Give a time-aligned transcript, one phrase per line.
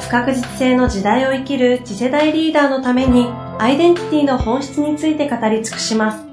[0.00, 3.26] 不確実性の時代を生きる次世代リーダーのために
[3.58, 6.24] アイデンティティの本質について語り尽くします。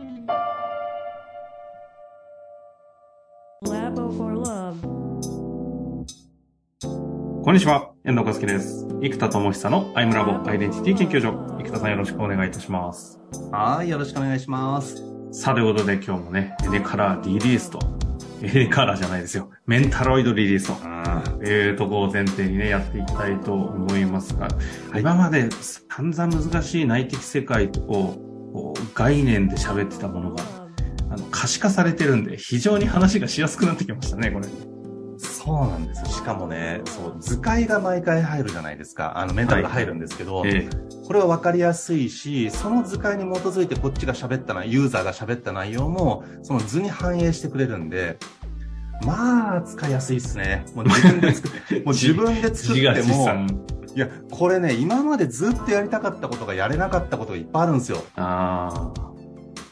[7.43, 8.87] こんにちは、遠藤和樹です。
[9.01, 11.34] 生田智久のアイムラボアイデンティティ研究所。
[11.63, 13.20] 生田さんよろしくお願いいたします。
[13.51, 15.03] はい、よろしくお願いします。
[15.31, 17.79] さあ、ということで今日もね、エネカラーリリースと、
[18.45, 19.49] エネカラーじゃないですよ。
[19.66, 24.48] メンタロイドリリースと、いうところを前提にね、やっていきたいと思いますが、
[24.91, 30.43] はい、今まで散々難しい内的世界を概念で喋ってたものが、
[31.10, 34.74] あの、可視化されてるんで、非常に話がしやすくなってきましたね、これ。
[35.46, 39.20] そうなんですしかもね、そう、図解が毎回入るじゃないですか。
[39.20, 40.68] あの、メンタルが入るんですけど、はい、
[41.05, 48.18] これは分かりやすいし、その図解に基づいてこっちが喋ったな、ユーザーが喋った内容も、その図に反映してくれるんで、
[49.05, 50.65] まあ、使いやすいですね。
[50.74, 53.30] もう自分で作って、 もう自分で作っても、
[53.96, 58.04] いや、これね、今までずっとやりたかったことがやれなかったことがいっぱいあるんですよ。
[58.15, 59.15] ああ。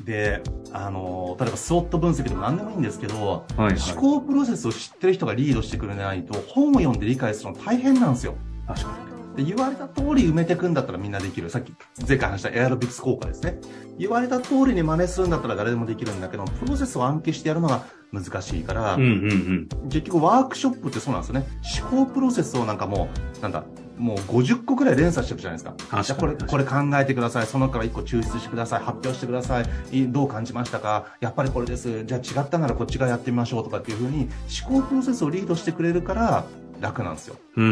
[0.03, 8.35] で、あの、例えばスウォット分析でも何でもいいんですけど、はいはい、思考プロセスを知ってる人がリードしてくれないと、本を読んで理解するの大変なんですよ。
[8.67, 9.13] 確かに。
[9.35, 11.49] で、言われた通り埋めていくんだったらみんなできる。
[11.49, 11.73] さっき、
[12.07, 13.59] 前回話したエアロビクス効果ですね。
[13.97, 21.47] 言われた通りに真似するんだったら誰でもできるんだけど、プロセスを暗記してやるのが難しいから、うんうんうん、結局ワークショップってそうなんですよね。
[21.81, 23.07] 思考プロセスをなんかも
[23.39, 23.63] う、なんだ、
[23.97, 26.03] もう50個くらい連鎖してるじゃないですか。
[26.03, 27.45] じゃこれ、これ考えてください。
[27.45, 28.79] その中から1個抽出してください。
[28.83, 30.07] 発表してください。
[30.07, 31.05] どう感じましたか？
[31.19, 32.03] やっぱりこれです。
[32.03, 34.29] じゃあ違ったならこっち側やってみましょうとかっていうふうに
[34.67, 36.45] 思考プロセスをリードしてくれるから
[36.81, 37.35] 楽なんですよ。
[37.55, 37.71] うんうん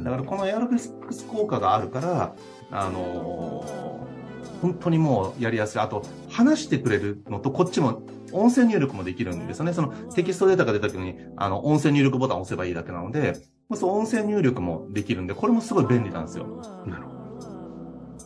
[0.00, 0.04] ん。
[0.04, 0.78] だからこのエアロビク
[1.14, 2.34] ス効果があるから、
[2.70, 5.80] あのー、本当にもうやりやすい。
[5.80, 9.72] あと、話してくれるのと、こっちも音声入力もできるんですよね。
[9.72, 13.34] そのテキストデータが出た時に、あの、音声入力ボタンを押せばいいだけなので、
[13.72, 16.46] そう音声入力もできるんで、これもすごい便利なんですよ。
[16.86, 17.14] なるほど。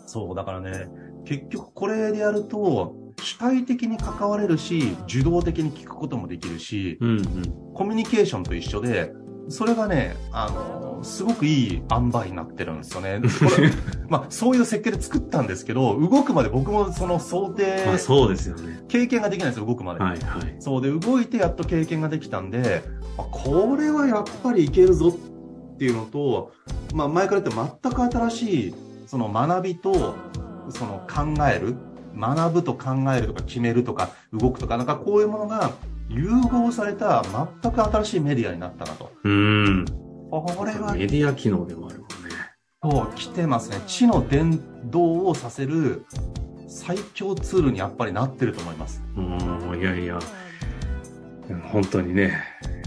[0.06, 0.88] そう、だからね、
[1.24, 9.12] 結局これでやると、主体的に関われるし、受動的に聞くこともできるし、うんうん、コミュニケーションと一緒で、
[9.48, 13.20] それがね、あの、すごくいい塩梅になってるんですよね。
[13.20, 13.70] これ、
[14.08, 18.84] まあ、そういう設計で作ったんですけど、動くまで僕もその想定、まあ、そうですよね。
[18.88, 20.00] 経験ができないんですよ、動くまで。
[20.00, 20.56] はいはい。
[20.58, 22.82] そうで、動いてやっと経験ができたんで、
[23.16, 25.27] あこれはやっぱりいけるぞって
[25.84, 26.52] いうのと、
[26.94, 28.74] まあ、前から言って全く新しい、
[29.06, 30.14] その学びと、
[30.70, 31.76] その考える、
[32.16, 35.72] 学ぶと考えるとか決めるとか動くとか、なんかこういうものが
[36.08, 37.22] 融合された
[37.62, 39.12] 全く新しいメディアになったなと。
[39.24, 39.84] うん。
[40.30, 40.94] これは。
[40.94, 42.14] メディア機能でもあるもんね。
[42.82, 43.80] そう、来てますね。
[43.86, 44.50] 知の伝
[44.84, 46.04] 導をさせる
[46.66, 49.02] 最強ツールにやっぱりなってると思います。
[49.16, 50.18] うん、いやいや、
[51.72, 52.42] 本当にね、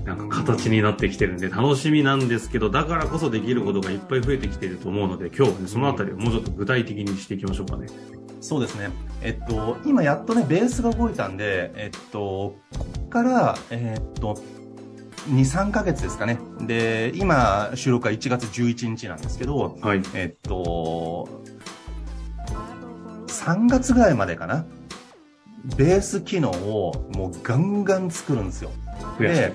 [0.06, 7.88] なんか形になってきてるんで楽しみなんですけど、だからこそできることがいっぱい増えてきてると思うので、今日はね、そのあたりをもうちょっと具体的にしていきましょうかね。
[8.39, 8.89] そうですね。
[9.22, 12.57] えっと、今やっとね、ベースが動いたんで、えっと、こ
[13.06, 14.41] っから、えっと、
[15.29, 16.39] 2、3ヶ月ですかね。
[16.62, 21.44] で、今、収録は1月11日なんですけど、はい、えっと、
[23.28, 24.66] 3月ぐらいまでかな。
[25.78, 28.72] ベース機能をもうガンガン作るんですよ。
[29.19, 29.53] で、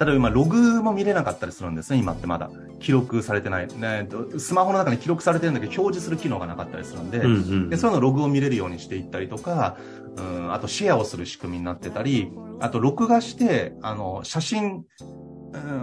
[0.00, 2.50] 例えば今、ログも見れなかったりするんですね、今ってまだ。
[2.78, 3.66] 記録されてない。
[3.66, 9.76] ね、スマホの中に記録されてるんだけど、表示する機能がなかったりするんで、うんうん、でそういうのログを見れるようにしていったりとか、
[10.16, 14.84] うん、あとシェアをする仕組みになってたり、あと録画して、あの、写真、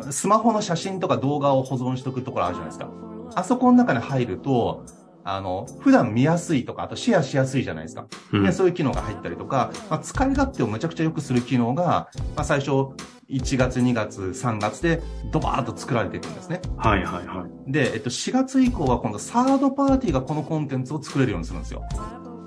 [0.03, 2.89] うん、スマホの写真とか動画を保存しておくところあるじゃないですか。
[3.35, 4.85] あそこの中に入ると、
[5.27, 8.05] あの、普段見やすいとか、あとシェアしやすいじゃないですか。
[8.31, 12.71] うん、でそういう機能が入ったりとか、まあ、使い勝手をむちゃくちゃ良くする機能が、まあ、最初、
[13.27, 15.01] 1月、2月、3月で
[15.31, 16.61] ドバーッと作られていくんですね。
[16.77, 17.71] はいはいはい。
[17.71, 21.81] で、えっと、4月以降は今度サードパーティーがこのコンテンツを作れるようにするんですよ。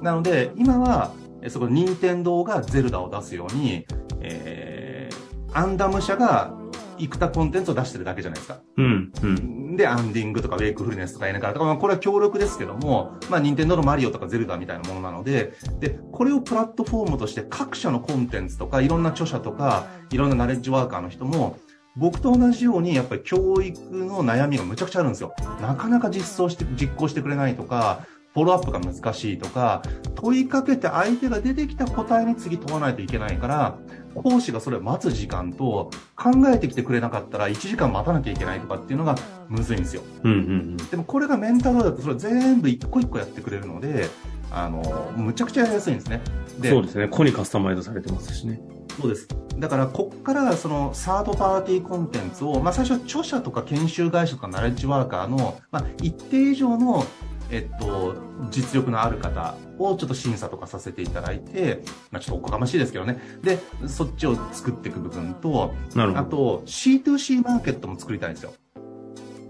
[0.01, 1.13] なので、今は、
[1.49, 3.87] そこ、任天堂がゼルダを出すように、
[4.21, 6.57] えー、アンダム社が
[6.99, 8.61] 生田コンテンツを出してるだけじゃないですか。
[8.77, 9.13] うん。
[9.23, 9.58] うん。
[9.79, 21.59] で、アンディングとかウェイクフルネスとかエネカラとか、まあ、これは協力ですけども、まあ、任天堂のマリオとかゼルダみたいなものなので、で、これをプラットフォームとして各社のコンテンツとか、いろんな著者とか、いろんなナレッジワーカーの人も、
[21.97, 25.33] 僕と同じようにやっぱり教育の悩みがむちゃくちゃあるんですよ。
[25.61, 28.05] なかなか実装して、実行してくれないとか、
[28.35, 29.83] フォローアップが難しいとか、
[30.15, 33.79] 問いかけて相手が出てきた答えに次問わないといけないから、
[34.15, 39.15] 講師がそれを待つ時間と、考えてきてくれなかったら1時間待たなきゃいけないとかっていうのが
[39.49, 40.03] むずいんですよ。
[40.25, 44.09] うんうんうん、でもこれがメンタルだとそれ全部一個一個やってくれるので、
[44.51, 46.21] あの、むちゃくちゃやりやすいんですね。
[46.61, 47.09] でそうですね。
[47.09, 48.61] 個にカスタマイズされてますしね。
[49.01, 49.29] そうです。
[49.59, 57.05] だから、こっからそのサードパーティーコンテンツを、まあ最初は著者とか研修会社とかナレッジワーカーの、まあ一定以上の
[57.51, 58.15] えっと、
[58.51, 63.19] 実力のある方をちょっと審査とかさせていただいて、まあ、ちょっとおこがましいですけどね。
[63.43, 68.53] で、そっちを作っていく部分と、あと C2C マーケットも作りたいんですよ。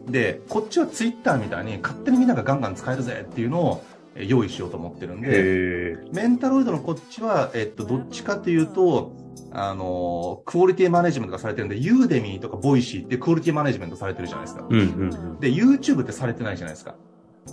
[0.07, 3.85] で、こっちはツイッターみたいに勝手にみんながガンガン使えるぜっていうのを
[4.17, 9.13] 用意しようと思ってるんで、メンタロイドのこっちは、えっと、どっちかというと、
[9.53, 14.67] あの、クオリティマネジメントがされてるんで、 Udemy とか Voicy ってクオリティマネジメントされてるじゃないですか。
[14.69, 16.97] うんうん、で、YouTube ってされてないじゃないですか。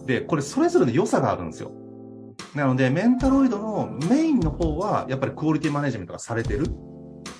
[0.03, 1.71] で、これそれぞれの良さがあるんですよ。
[2.53, 6.67] なので、メンタロイドのメインの方は、やっぱりクオリティマネジメントがされてる。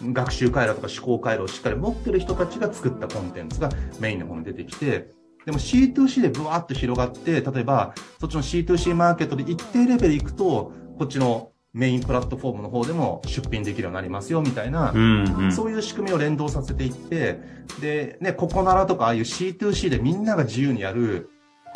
[0.02, 3.70] 学習回路とか思考回路をしっかり持ってる人たちが作ったコンテンツが
[4.02, 5.08] メインの方に出てきて、
[5.46, 17.40] でも C2C でブワーッと広がって、例えば、そっちの C2C マーケットで一定レベル行くと、こっちのメインプラットフォームの方でも出品できるようになりますよ、みたいな、うんうん、そういう仕組みを連動させていって、
[17.80, 21.30] で、ね、ココナラとかああいう C2C でみんなが自由にやる、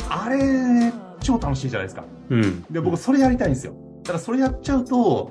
[0.08, 2.04] あれ、超楽しいじゃないですか。
[2.30, 2.64] うん。
[2.70, 3.74] で、僕それやりたいんですよ。
[4.04, 5.30] ただそれやっちゃうと、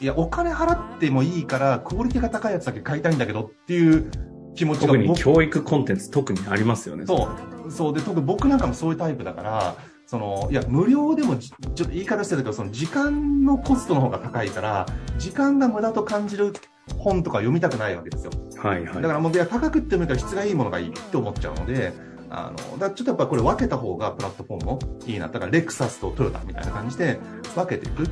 [0.00, 4.10] いや、お金払ってもいいから、クオリティが高いやつだけ買いたいんだけどっていう
[4.54, 4.86] 気持ちが。
[4.86, 7.06] 特に教育コンテンツ特にありますよね。
[7.06, 7.28] そ
[7.66, 7.70] う。
[7.70, 7.94] そう。
[7.94, 9.74] で、特に僕なんかもそういうタイプだから、
[10.06, 14.86] その、いや、無料でも、ちょっと言い方してるけど、その時間のコストの方が高いから、
[15.18, 16.52] 時間が無駄と感じる
[16.98, 18.32] 本とか読みたくないわけですよ。
[18.60, 19.02] はいはい。
[19.02, 21.92] だからもう、いや、高くってもいいから質がいいものがいいって思っちゃうので、
[22.30, 25.28] あの、だちょっとやっぱこれ分けた方がプラットフォームもいいな。
[25.28, 27.18] だからレクサスとトヨタみたいな感じで
[27.54, 28.04] 分けていく。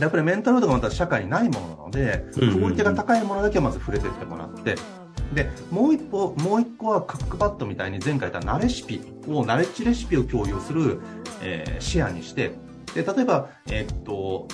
[0.00, 4.74] やっぱりメンタルロードがまた社会にないものなので、クオリティが高いものだけはまず触れていってもらって、
[5.32, 11.00] で、もう一歩、もう一個はクックパッドみたいに前回言ったナレシピを、ナレッジレシピを共有する、
[11.42, 12.56] えー、シェアにして、
[12.94, 14.48] で、例えば、えー、っと、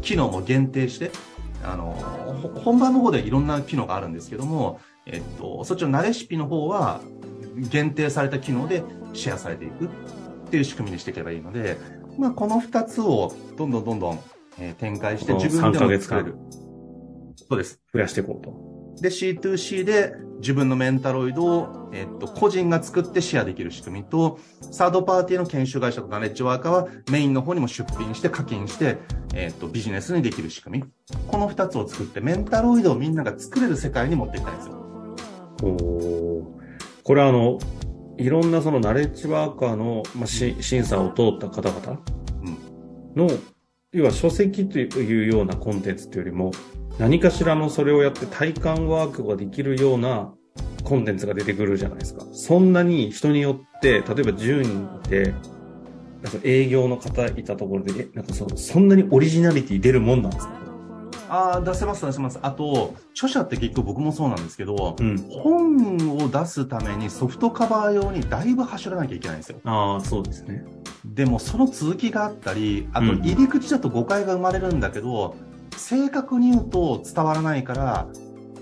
[0.00, 1.10] 機能も限定して、
[1.62, 1.92] あの、
[2.64, 7.00] 本番の方でいろんな機能があるんですけども、えっと、そっちのナレシピの方は、
[7.56, 8.82] 限定された機能で
[9.12, 9.88] シェアされていくっ
[10.50, 11.76] ていう仕組みにしていけばいいので、
[12.18, 14.20] まあ、この2つをどんどんどんどん、
[14.58, 16.36] えー、展開して自分でも作れる。
[17.48, 17.80] そうです。
[17.92, 18.76] 増やしていこうと。
[19.00, 24.38] で、C2C で自分のメンタロイドを、えっと、個人が作ってシェアできる仕組みと、
[24.70, 28.98] サードパーティーの研修会社とかネッチワーカーはメインの方にも出品して課金して、
[29.34, 30.84] えっと、ビジネスにできる仕組み。
[31.28, 34.86] この2つを作って、メンタロイドをみんなが作れる世界に持っていきたいんですよ。
[35.62, 36.15] お
[37.06, 37.60] これはあの、
[38.18, 42.00] いろんなそのナレッジワーカーの、まあ、し審査を通った方々
[43.14, 43.30] の、
[43.92, 46.50] 要は書籍というようなコンテンツというよりも、
[46.98, 50.34] 何かしらのそれをやって体感ワークができるような
[50.82, 52.26] コンテンツが出てくるじゃないですか。
[52.32, 55.32] そんなに人によって、例えば10人いて、
[56.22, 60.65] なんか営業の方いたところで、なんかそそんなにオリジナリティ出るもんなんですか？
[61.28, 62.38] ああ、出せます、出せます。
[62.42, 69.58] あと、著者って結構僕もそうなんですけど、うん、本を出すためにソフトカバー用にだいぶ走らなきゃいけないんですよ。
[69.64, 70.64] ああ、そうですね。
[71.04, 75.36] でも、その続きがあったり、あと、入り口だと誤解が生まれるんだけど、
[75.72, 78.06] うん、正確に言うと伝わらないから、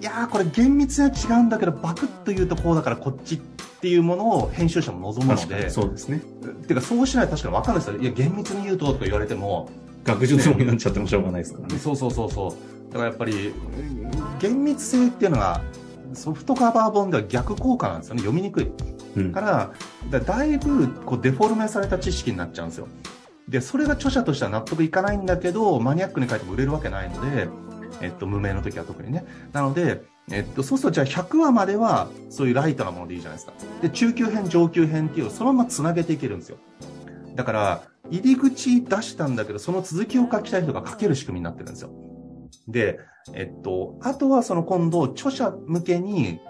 [0.01, 5.71] いやー、これ厳密には違うんだけど、バクッと言うとこうだからこっちっていうものを編集者も望むので。
[5.71, 6.23] そうですね。
[6.67, 8.03] てか、そうしないと確かに分かんないですよ。
[8.03, 9.69] いや、厳密に言うととか言われても、
[10.05, 11.77] 学術もになっちゃってもしょうがないですからね。
[11.81, 12.93] そうそうそうそう。
[12.93, 13.53] だからやっぱり、
[14.39, 15.61] 厳密性っていうのが、
[16.13, 18.21] ソフトカバー本では逆効果なんですよね。
[18.21, 18.71] 読みにくい。
[19.17, 19.73] うん、から
[20.11, 22.89] だだいぶこうデフォルメされた知識になっちゃうんですよ。
[23.49, 27.49] で、それが著者としては納得いかないんだけど、マニアックに書いても売れるわけないので、
[28.01, 29.25] えっと、無名の時は特にね。
[29.53, 33.53] なので、えっと、そうするとじゃあ100話まではそういうライトなものでいいじゃないですか。
[33.83, 36.57] で、中級編、上級編っていうそのまま繋げていけるんですよ。
[37.35, 41.91] だから、入り口出したんだけど、その続きを書きたい人が書ける仕組みになってるんですよ。
[42.69, 42.99] で、
[43.33, 46.41] えっと、あとはその今度、著者向けに、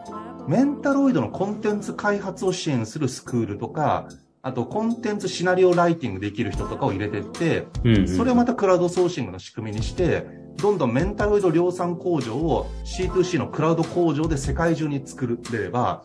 [0.48, 4.08] メンタロイドのコンテンツ開発を支援するスクールとか、
[4.42, 16.04] あとコンテンツシナリオライティングできる人とかを入れてって、うんうん、それをまたクラウドソーシングの仕組みにして、どんどんメンタロイド量産工場を C2C のクラウド工場で世界中に作れれば、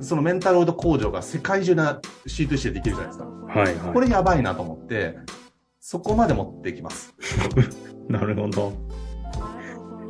[0.00, 3.24] そのメンタロイド工場が世界中な C2C でできるじゃないですか。
[3.26, 3.92] はい、はい。
[3.92, 5.18] これやばいなと思って、
[5.80, 7.14] そこまで持っていきます。
[8.08, 8.72] なるほど。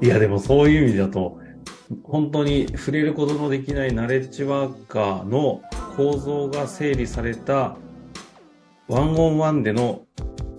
[0.02, 1.38] いや、でもそういう意味だと、
[2.04, 5.62] 本当に触れることのできないナレッジワーカーの
[5.96, 7.76] 構造が整理された
[8.88, 10.02] ワンオンワンでの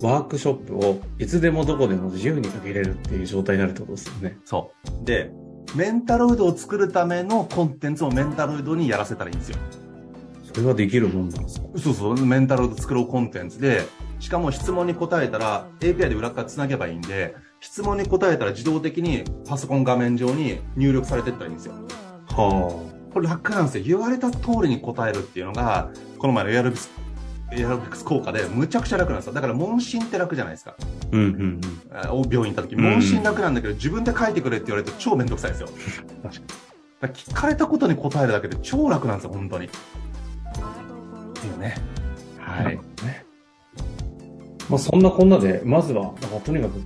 [0.02, 4.38] ワークショップをいつでもどこでも自由に受け入れるっていう状態になるってことですよね。
[4.44, 5.04] そう。
[5.04, 5.30] で、
[5.76, 9.58] メンタロイドを作るためのコンテンツをメンタロイドにやらせたらいいんですよ。
[10.52, 11.66] それはできるもんなんですか？
[11.76, 13.82] そうそう、メンタロイド作ろうコンテンツで、
[14.18, 21.74] しかも質問に答えたら API で裏側繋げばいいんで、質問に答えたら自動的にパソコン画面上に入力されてったらいいんですよ。
[22.28, 23.12] はあ。
[23.12, 23.84] これ楽なんですよ。
[23.84, 26.90] 言われた通りに答えるっていうのが、この前のエアロビス、
[27.52, 29.32] エアロビクス効果でむちゃくちゃ楽なんですよ。
[29.32, 30.76] だから問診って楽じゃないですか。
[31.12, 31.60] うんうん
[32.12, 32.30] うん。
[32.30, 35.68] 病院行った時、問診楽なんだけど、自分で書いてくれって言われると超めんどくさいですよ。
[36.22, 36.42] 確か
[37.08, 37.12] に。
[37.14, 39.66] 聞かれたことに答えるだけで超楽なんですよ、本当に。
[39.66, 41.76] っていうね。
[42.38, 42.76] はい。
[42.76, 43.24] ね。
[44.68, 46.14] まあそんなこんなで、まずは、
[46.44, 46.80] とにかく、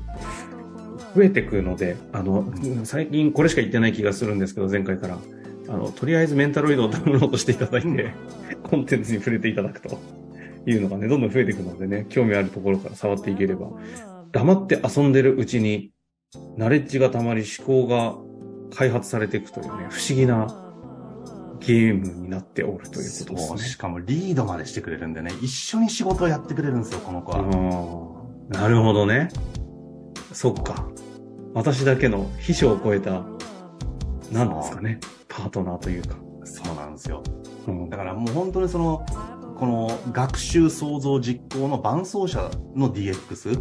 [1.14, 2.52] 増えてくるので、あの、
[2.84, 5.18] 最近これしか言ってない気がするんですけど、前回から。
[5.66, 8.12] あの、とりあえずメンタロイドをダウンロードしていただいて、
[8.62, 9.98] コンテンツに触れていただくと
[10.66, 13.68] いうのがね、どんどん増えていくのでね、興味あるところから触っていければ、
[14.32, 15.92] 黙って遊んでるうちに、
[16.56, 18.16] ナレッジが溜まり思考が
[18.76, 20.46] 開発されていくというね、不思議な
[21.60, 23.58] ゲームになっておるということですね。
[23.60, 27.42] しかもリードまでしてくれるんでね、一緒に仕事をやってくれるんですよ、この子は。
[28.48, 29.28] なるほどね。
[30.32, 30.88] そっか。
[31.54, 33.24] 私だけの秘書を超えた、
[34.32, 36.16] 何ですかね、パートナーというか。
[36.44, 37.22] そうなんですよ。
[37.66, 39.06] うん、だからもう本当にその、
[39.56, 43.60] この学習創造実行の伴走者の DX。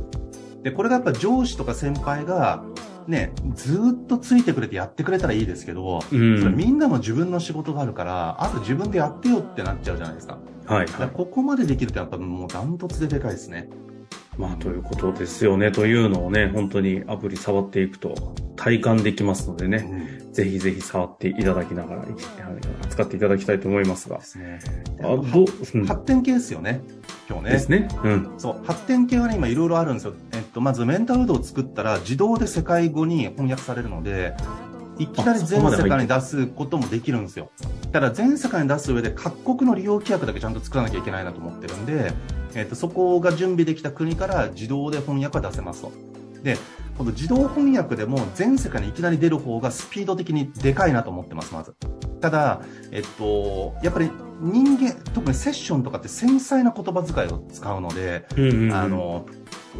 [0.64, 2.64] で、これがやっぱ上司とか先輩が、
[3.08, 10.38] ね、ずっとついてくれてやってくれたらいいですけど、うん、それみんなも自分の仕事があるから、あと自分でやってよってなっちゃうじゃないですか。
[10.66, 11.10] はい、はい。
[11.10, 13.70] ここまでできるとやっぱもうダントツででかいですね。
[14.38, 15.72] まあ、ということですよね。
[15.72, 22.06] というのをね、本当にアプリ触っていくと体感できますのでね、うん、ぜひぜひ触っていただきながら、
[22.90, 24.18] 使っていただきたいと思いますが。
[24.18, 24.60] ですね。
[25.00, 25.78] あど、う？
[25.78, 26.82] ん、発展系ですよね。
[27.30, 27.52] 今日ね。
[27.52, 27.88] ですね。
[28.04, 28.34] うん。
[28.38, 28.66] そう。
[28.66, 30.14] 発展系はね、今いろいろあるんですよ。
[30.34, 34.34] えっと、まずメンタルードを作ったら自動で世界語に翻訳されるので、
[34.98, 37.52] いきなり全世界に出すこともできるんですよ。
[37.92, 42.12] ただ全世界に出す上で各国の利用規約だけちゃんと作らなきゃいけないなと思ってるんで、
[42.56, 46.13] えっ、と、そこが準備できた国から自動で翻訳は出せますと。
[46.44, 46.58] で、
[46.98, 51.74] この自動翻訳でも全世界にいきなり出る方がスピード的にでかいなと思ってます、まず。
[52.22, 59.26] ただ、えっと、やっぱり人間、特にセッションとかって繊細な言葉遣いを使うので、うんうんうん、あの、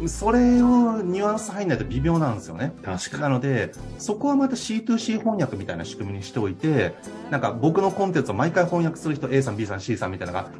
[0.06, 2.72] それをニュアンス入んないと微妙なんですよね。
[2.82, 3.22] 確かに。
[3.22, 6.94] なので、そこはまた C2C 翻訳みたいな仕組みにしておいて、
[7.30, 10.50] なんか僕のコンテンツを毎回翻訳する人 A さん、B さん、C さんみたいなのが、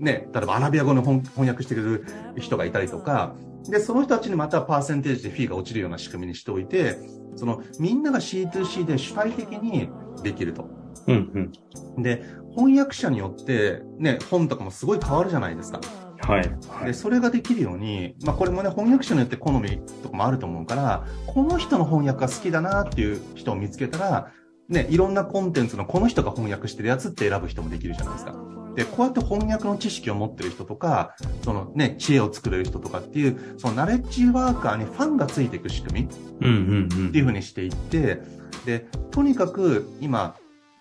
[0.00, 2.04] ね、例えばアラビア語の翻訳してくれる
[2.36, 3.34] 人がいたりとか、
[3.68, 6.98] で、その人たちにまたパーセンテージでフィーが落ちるような仕組みにしておいて、
[7.36, 9.90] その、みんなが C2C で主体的に
[10.22, 10.68] できると。
[11.06, 11.52] うん
[11.96, 12.02] うん。
[12.02, 12.22] で、
[12.54, 15.80] 翻訳者によって、ね、本とかもすごい変わるじゃないですか。
[16.20, 16.86] はい。
[16.86, 24.32] で、それができるように、まあこれもね、翻訳者によって好みとかもあると思うから、この人の翻訳が好きだなっていう人を見つけたら、
[24.68, 28.57] ね、いろんなコンテンツのこの人が翻訳してるやつって選ぶ人もできるじゃないですか。
[28.78, 38.20] で、こうやって翻訳の知識を持ってる人とか、そのね、知恵を作れる人とかっていう、そのナレッジワーカーにファンがついていく仕組みっていうふうにしていって、
[38.66, 40.36] で、とにかく今、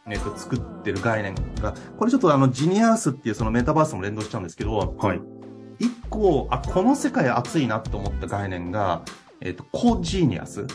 [0.08, 5.22] えっと、作ってる概念が、これちょっとあの、ジニアースっていうそのメタバースも連動しちゃうんですけど、はい。
[5.80, 9.01] 一個、あ、この世界熱いなと思った概念が、
[9.42, 10.68] えっと、 co-genius。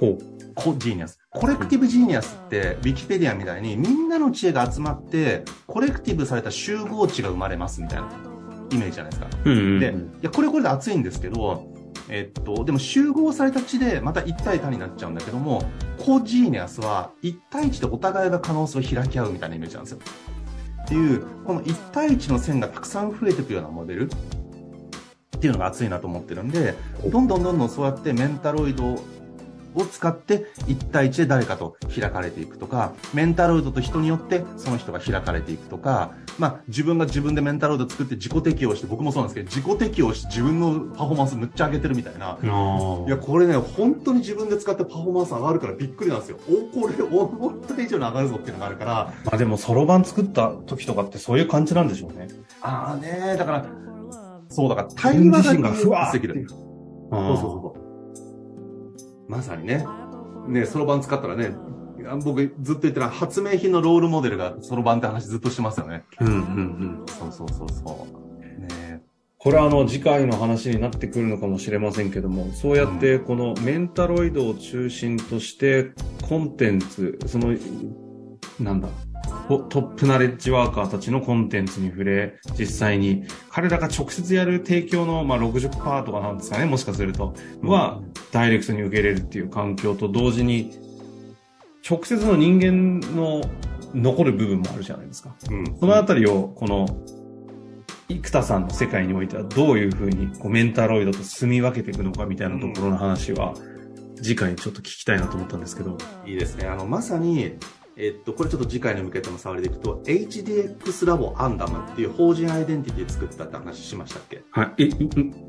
[0.00, 0.35] ほう。
[0.56, 8.08] co-genius。collective genius って、ウィキペディアみたいにみんなの知恵が集まって、 collective された集合知が生まれますみたいな
[8.72, 9.28] イメージじゃないですか。
[9.44, 11.72] うんうんうん、で、いや、これこれで熱いんですけど、
[12.08, 15.62] えっと、でも集合された地でまた1対多になっちゃうんだけども、
[15.98, 19.98] コジーニアスは1対1でお互いが可能性を開き合うみたいなイメージなんですよ。
[20.84, 24.08] っていう、この1対1の線がたくさん増えていくようなモデル
[25.36, 26.74] っていうのが熱いなと思ってるんで、
[27.10, 29.00] どんどんどんどんそうやってメンタロイド
[29.76, 42.38] を使って1対1で誰かと開かれていくとか、メンタロイドと人によってその人が開かれていくとか、まあ自分が自分でメンタロイド作って自己適応して、僕もそうなんですけど、自己適応して自分のパフォーマンスむっちゃ上げてるみたいな。
[42.42, 46.38] いや、これね、本当に自分で使ってパフォーマンス上がるからびっくりなんですよ。
[46.48, 49.12] お、これ思った以上に上がるぞっていうのがあるから。
[49.24, 52.28] まあでも、そろばん作った時とかってそういう感じなんでしょうね。
[52.62, 53.66] ああね、だから、
[54.48, 56.46] そうだから対話がふわーってできる。
[56.48, 57.65] そうそうそう。
[59.28, 59.86] まさにね。
[60.48, 61.56] ね、そろばん使ったらね、
[62.24, 66.04] 僕ずっと言ってる発明品のロールモデルがそろばんって話ずっとしてますよね。
[66.20, 67.04] うんうんうん。
[67.06, 68.60] そうそうそうそう。
[68.60, 69.02] ね
[69.38, 75.92] これはあの次回の話になってくるのかもしれませんけども、そうやってこのメンタロイドを中心として
[76.28, 77.56] コンテンツ、その、
[78.58, 78.88] なんだ、
[79.48, 88.00] トップナレッジワーカーたちのコンテンツに触れ、実際に彼らが直接やる提供のまあ60%とかなんですかね、もしかすると、は、
[88.32, 90.72] ダイレクトに受け入れるっていう環境と同時に、
[91.88, 93.42] 直接の人間の
[93.94, 95.36] 残る部分もあるじゃないですか。
[95.48, 96.86] うん、そのあたりを、この、
[98.08, 103.54] 生田さんの世界においてはどういうふうにこうメンタロイドと住み分けていくのかみたいなところの話は、
[104.16, 105.98] 次回にちょっと聞きたいなと思ったんですけど。
[106.24, 106.66] いいですね。
[106.66, 107.52] あの、まさに、
[107.98, 114.42] えっと、これちょっと次回に向けても触りでいくと、HDX ラボアンダムっていう法人アイデンティティ作ったって話しましたっけ？
[114.50, 114.84] はい。
[114.84, 114.84] え、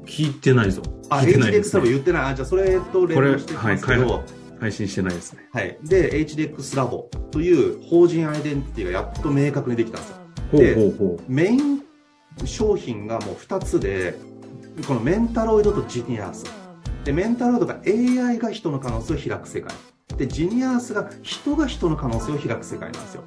[0.06, 0.82] 聞いてないぞ。
[1.10, 2.22] あ、HDX ラボ言ってない。
[2.32, 4.24] あ、じゃあそれと連動してますけど、
[4.62, 5.50] 配信してないですね。
[5.52, 5.78] はい。
[5.84, 10.18] で、HDX ラボという法人アイデンティティがやっと明確にできたんですよ。
[10.60, 11.84] で、ほうほうほうメイン
[12.46, 14.16] 商品がもう2つで、
[14.88, 16.46] このメンタロイドとジニアース。
[17.04, 19.76] で、メンタロイドが AI が人の可能性を開く世界。
[20.18, 23.24] で、ジニアースが人が人の可能性を開く世界なんですよ。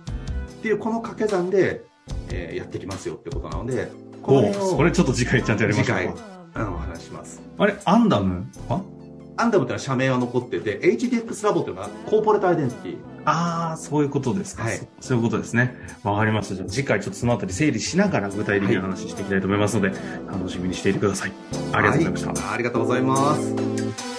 [0.50, 1.82] っていうこの掛け算で、
[2.28, 3.90] えー、やってきますよってことなので、
[4.22, 6.14] これそれちょっと次回ちゃんとやりましょう次回、
[6.54, 7.40] あの、お話します。
[7.56, 8.82] あれ、アンダムは？
[9.36, 12.96] アンダムってのは社名は残ってて、HDX ラボっていうのはコーポレートアイデンティティ。
[13.24, 14.64] ああ、そういうことですか。
[14.64, 14.80] はい。
[15.00, 15.76] そういうことですね。
[16.02, 16.56] わかりました。
[16.56, 21.32] じゃあ次回ちょっとそのあたり整理しながら具体的な話していきたいと思いますので、はい、楽しみにしていてください。
[21.72, 22.48] ありがとうございました。
[22.48, 24.09] はい、ありがとうございます。